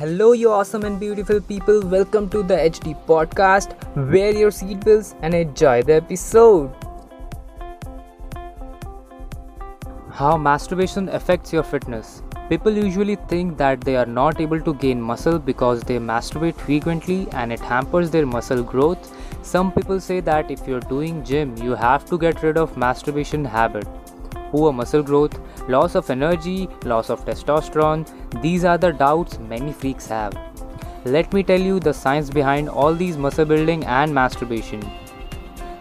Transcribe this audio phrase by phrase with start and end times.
[0.00, 1.82] Hello, you awesome and beautiful people.
[1.82, 3.74] Welcome to the HD podcast.
[4.10, 6.74] Wear your seatbelts and enjoy the episode.
[10.10, 12.22] How masturbation affects your fitness.
[12.48, 17.28] People usually think that they are not able to gain muscle because they masturbate frequently
[17.32, 19.14] and it hampers their muscle growth.
[19.42, 23.44] Some people say that if you're doing gym, you have to get rid of masturbation
[23.44, 23.86] habit.
[24.50, 25.38] Poor muscle growth,
[25.70, 28.06] loss of energy, loss of testosterone,
[28.42, 30.36] these are the doubts many freaks have.
[31.04, 34.82] Let me tell you the science behind all these muscle building and masturbation.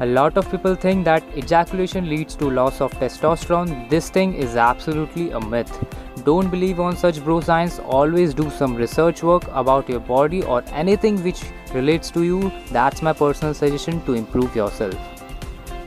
[0.00, 3.90] A lot of people think that ejaculation leads to loss of testosterone.
[3.90, 5.84] This thing is absolutely a myth.
[6.24, 7.78] Don't believe on such bro science.
[7.80, 11.42] Always do some research work about your body or anything which
[11.74, 12.50] relates to you.
[12.70, 14.94] That's my personal suggestion to improve yourself.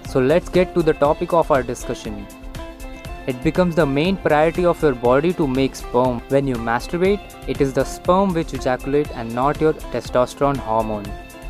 [0.09, 2.27] So let's get to the topic of our discussion.
[3.25, 6.19] It becomes the main priority of your body to make sperm.
[6.27, 11.05] When you masturbate, it is the sperm which ejaculate and not your testosterone hormone.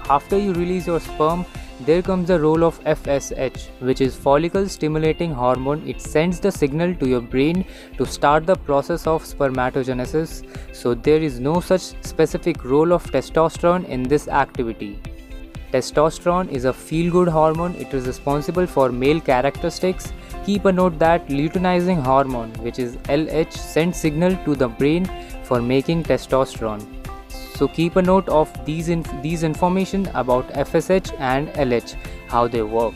[0.07, 1.45] After you release your sperm,
[1.79, 5.81] there comes the role of FSH, which is follicle stimulating hormone.
[5.87, 7.65] It sends the signal to your brain
[7.97, 10.45] to start the process of spermatogenesis.
[10.75, 15.01] So, there is no such specific role of testosterone in this activity.
[15.71, 20.13] Testosterone is a feel good hormone, it is responsible for male characteristics.
[20.45, 25.09] Keep a note that luteinizing hormone, which is LH, sends signal to the brain
[25.43, 26.85] for making testosterone.
[27.55, 31.95] So keep a note of these inf- these information about FSH and LH,
[32.27, 32.93] how they work.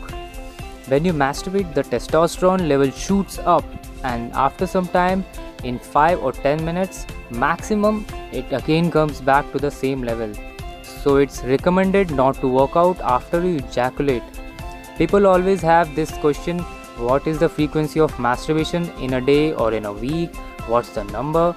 [0.88, 3.64] When you masturbate, the testosterone level shoots up,
[4.04, 5.24] and after some time,
[5.64, 10.34] in 5 or 10 minutes maximum, it again comes back to the same level.
[10.84, 14.24] So it's recommended not to work out after you ejaculate.
[14.98, 16.66] People always have this question
[16.98, 20.36] what is the frequency of masturbation in a day or in a week?
[20.68, 21.56] What's the number?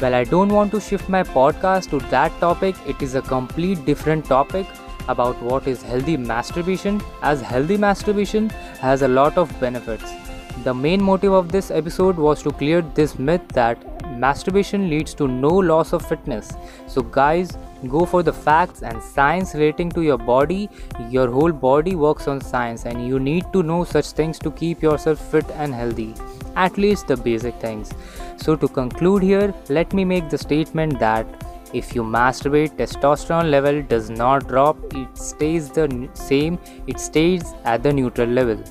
[0.00, 2.76] Well, I don't want to shift my podcast to that topic.
[2.86, 4.66] It is a complete different topic
[5.08, 8.50] about what is healthy masturbation, as healthy masturbation
[8.80, 10.27] has a lot of benefits.
[10.68, 13.78] The main motive of this episode was to clear this myth that
[14.18, 16.52] masturbation leads to no loss of fitness.
[16.86, 17.56] So, guys,
[17.88, 20.68] go for the facts and science relating to your body.
[21.08, 24.82] Your whole body works on science, and you need to know such things to keep
[24.82, 26.14] yourself fit and healthy.
[26.54, 27.94] At least the basic things.
[28.36, 31.26] So, to conclude here, let me make the statement that
[31.72, 37.82] if you masturbate, testosterone level does not drop, it stays the same, it stays at
[37.82, 38.62] the neutral level.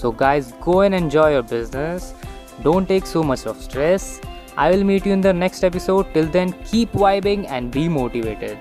[0.00, 2.14] So, guys, go and enjoy your business.
[2.62, 4.18] Don't take so much of stress.
[4.56, 6.14] I will meet you in the next episode.
[6.14, 8.56] Till then, keep vibing and be motivated.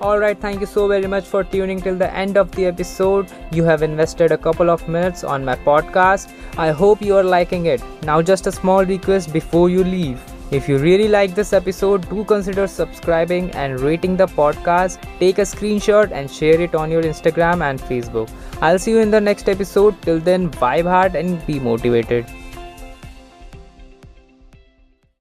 [0.00, 3.30] Alright, thank you so very much for tuning till the end of the episode.
[3.52, 6.32] You have invested a couple of minutes on my podcast.
[6.56, 7.82] I hope you are liking it.
[8.04, 10.29] Now, just a small request before you leave.
[10.50, 14.98] If you really like this episode, do consider subscribing and rating the podcast.
[15.20, 18.28] Take a screenshot and share it on your Instagram and Facebook.
[18.60, 20.02] I'll see you in the next episode.
[20.02, 22.26] Till then, vibe hard and be motivated.